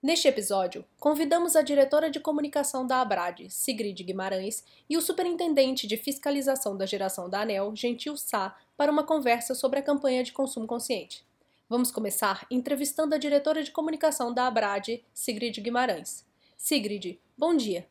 [0.00, 5.96] Neste episódio, convidamos a diretora de comunicação da Abrad, Sigrid Guimarães, e o superintendente de
[5.96, 10.68] fiscalização da geração da ANEL, Gentil Sá, para uma conversa sobre a campanha de consumo
[10.68, 11.26] consciente.
[11.68, 16.24] Vamos começar entrevistando a diretora de comunicação da Abrad, Sigrid Guimarães.
[16.56, 17.84] Sigrid, bom dia.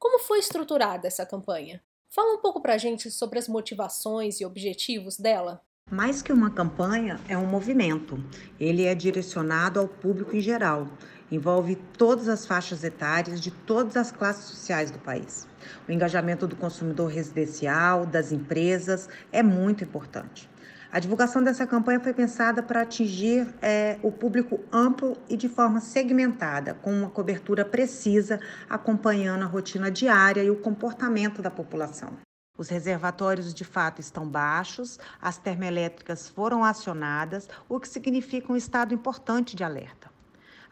[0.00, 1.80] Como foi estruturada essa campanha?
[2.08, 5.62] Fala um pouco pra gente sobre as motivações e objetivos dela.
[5.88, 8.16] Mais que uma campanha, é um movimento.
[8.58, 10.88] Ele é direcionado ao público em geral
[11.32, 15.48] envolve todas as faixas etárias de todas as classes sociais do país.
[15.88, 20.50] O engajamento do consumidor residencial, das empresas, é muito importante.
[20.92, 25.80] A divulgação dessa campanha foi pensada para atingir é, o público amplo e de forma
[25.80, 32.10] segmentada, com uma cobertura precisa, acompanhando a rotina diária e o comportamento da população.
[32.58, 38.92] Os reservatórios de fato estão baixos, as termoelétricas foram acionadas, o que significa um estado
[38.92, 40.11] importante de alerta.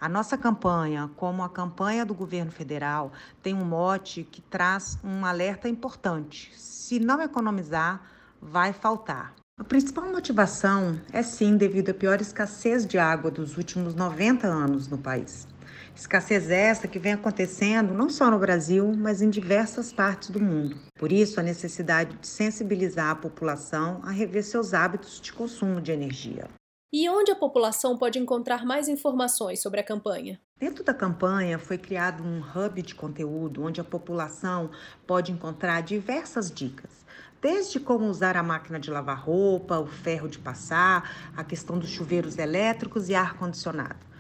[0.01, 3.13] A nossa campanha, como a campanha do governo federal,
[3.43, 6.51] tem um mote que traz um alerta importante.
[6.57, 8.01] Se não economizar,
[8.41, 9.35] vai faltar.
[9.59, 14.89] A principal motivação é sim devido à pior escassez de água dos últimos 90 anos
[14.89, 15.47] no país.
[15.95, 20.79] Escassez essa que vem acontecendo não só no Brasil, mas em diversas partes do mundo.
[20.99, 25.93] Por isso, a necessidade de sensibilizar a população a rever seus hábitos de consumo de
[25.93, 26.49] energia.
[26.93, 30.41] E onde a população pode encontrar mais informações sobre a campanha?
[30.59, 34.73] Dentro da campanha foi criado um hub de conteúdo onde a população
[35.07, 37.07] pode encontrar diversas dicas,
[37.41, 41.91] desde como usar a máquina de lavar roupa, o ferro de passar, a questão dos
[41.91, 44.11] chuveiros elétricos e ar-condicionado.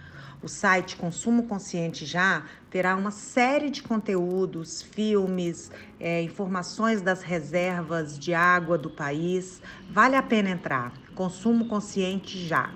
[0.41, 8.19] O site Consumo Consciente Já terá uma série de conteúdos, filmes, é, informações das reservas
[8.19, 9.61] de água do país.
[9.91, 10.95] Vale a pena entrar.
[11.21, 12.75] Consumo Consciente Já.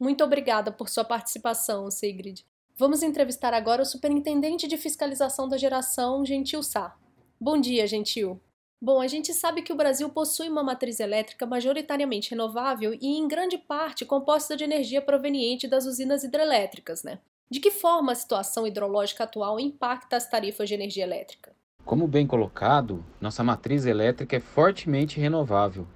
[0.00, 2.42] Muito obrigada por sua participação, Sigrid.
[2.74, 6.96] Vamos entrevistar agora o Superintendente de Fiscalização da Geração, Gentil Sá.
[7.38, 8.40] Bom dia, Gentil.
[8.80, 13.28] Bom, a gente sabe que o Brasil possui uma matriz elétrica majoritariamente renovável e, em
[13.28, 17.18] grande parte, composta de energia proveniente das usinas hidrelétricas, né?
[17.50, 21.54] De que forma a situação hidrológica atual impacta as tarifas de energia elétrica?
[21.84, 25.86] Como bem colocado, nossa matriz elétrica é fortemente renovável.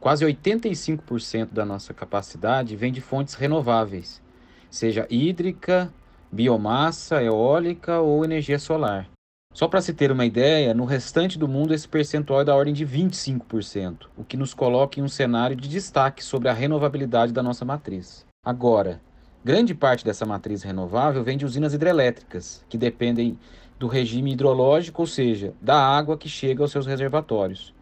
[0.00, 4.22] Quase 85% da nossa capacidade vem de fontes renováveis,
[4.70, 5.92] seja hídrica,
[6.30, 9.08] biomassa, eólica ou energia solar.
[9.52, 12.72] Só para se ter uma ideia, no restante do mundo esse percentual é da ordem
[12.72, 17.42] de 25%, o que nos coloca em um cenário de destaque sobre a renovabilidade da
[17.42, 18.24] nossa matriz.
[18.46, 19.00] Agora,
[19.44, 23.36] grande parte dessa matriz renovável vem de usinas hidrelétricas, que dependem
[23.80, 27.74] do regime hidrológico, ou seja, da água que chega aos seus reservatórios.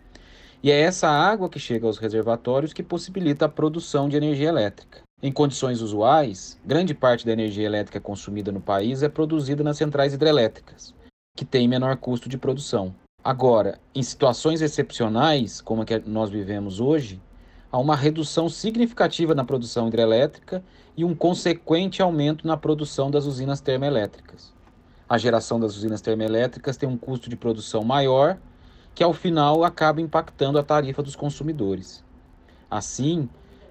[0.63, 5.01] E é essa água que chega aos reservatórios que possibilita a produção de energia elétrica.
[5.23, 10.13] Em condições usuais, grande parte da energia elétrica consumida no país é produzida nas centrais
[10.13, 10.95] hidrelétricas
[11.37, 12.95] que tem menor custo de produção.
[13.23, 17.21] Agora, em situações excepcionais, como a que nós vivemos hoje,
[17.71, 20.65] há uma redução significativa na produção hidrelétrica
[20.97, 24.55] e um consequente aumento na produção das usinas termoelétricas.
[25.09, 28.39] A geração das usinas termoelétricas tem um custo de produção maior,
[28.97, 32.03] que ao final acaba impactando a tarifa dos consumidores.
[32.71, 33.29] Assim,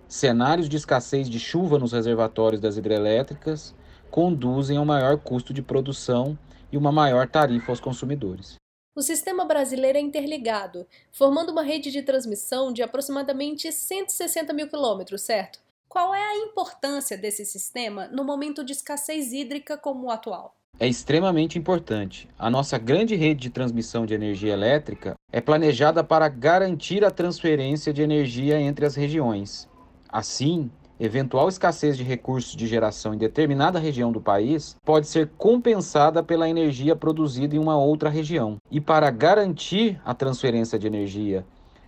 [0.08, 3.74] cenários de escassez de chuva nos reservatórios das hidrelétricas
[4.12, 6.38] conduzem a um maior custo de produção
[6.72, 8.58] e uma maior tarifa aos consumidores.
[8.96, 15.24] O sistema brasileiro é interligado, formando uma rede de transmissão de aproximadamente 160 mil quilômetros,
[15.24, 15.60] certo?
[15.90, 20.56] Qual é a importância desse sistema no momento de escassez hídrica como o atual?
[20.78, 22.28] É extremamente importante.
[22.38, 27.94] A nossa grande rede de transmissão de energia elétrica é planejada para garantir a transferência
[27.94, 29.70] de energia entre as regiões.
[30.10, 30.70] Assim,
[31.00, 36.50] eventual escassez de recursos de geração em determinada região do país pode ser compensada pela
[36.50, 38.58] energia produzida em uma outra região.
[38.70, 41.46] E para garantir a transferência de energia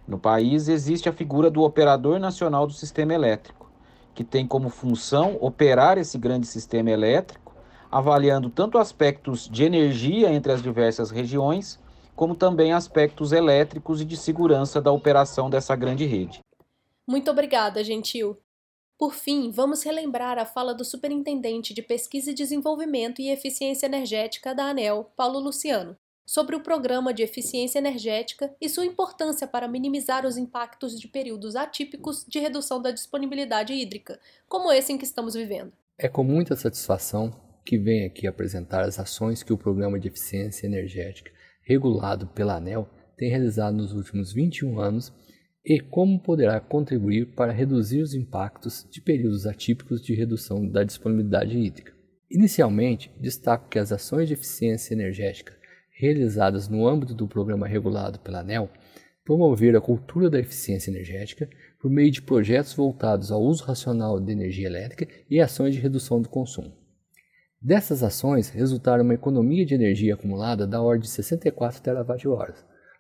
[0.08, 3.70] no país, existe a figura do operador nacional do sistema elétrico,
[4.16, 7.47] que tem como função operar esse grande sistema elétrico,
[7.92, 11.80] avaliando tanto aspectos de energia entre as diversas regiões,
[12.16, 16.40] como também aspectos elétricos e de segurança da operação dessa grande rede.
[17.06, 18.38] Muito obrigada, Gentil.
[18.98, 24.56] Por fim, vamos relembrar a fala do Superintendente de Pesquisa e Desenvolvimento e Eficiência Energética
[24.56, 25.96] da ANEL, Paulo Luciano,
[26.26, 31.56] sobre o Programa de Eficiência Energética e sua importância para minimizar os impactos de períodos
[31.56, 34.20] atípicos de redução da disponibilidade hídrica,
[34.50, 35.72] como esse em que estamos vivendo.
[35.98, 37.34] É com muita satisfação
[37.68, 41.30] que venho aqui apresentar as ações que o Programa de Eficiência Energética,
[41.62, 45.14] regulado pela ANEL, tem realizado nos últimos 21 anos
[45.66, 51.58] e como poderá contribuir para reduzir os impactos de períodos atípicos de redução da disponibilidade
[51.58, 51.92] hídrica.
[52.32, 55.54] Inicialmente, destaco que as ações de eficiência energética
[55.92, 58.72] realizadas no âmbito do programa regulado pela ANEL
[59.26, 61.50] promoveram a cultura da eficiência energética
[61.82, 66.22] por meio de projetos voltados ao uso racional de energia elétrica e ações de redução
[66.22, 66.87] do consumo.
[67.62, 72.54] Dessas ações resultaram uma economia de energia acumulada da ordem de 64 TWh,